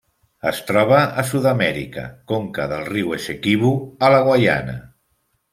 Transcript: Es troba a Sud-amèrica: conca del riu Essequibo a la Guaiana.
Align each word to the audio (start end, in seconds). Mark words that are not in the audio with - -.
Es 0.51 0.61
troba 0.69 1.01
a 1.21 1.25
Sud-amèrica: 1.31 2.07
conca 2.33 2.67
del 2.73 2.89
riu 2.89 3.15
Essequibo 3.19 3.73
a 4.09 4.11
la 4.15 4.27
Guaiana. 4.31 4.79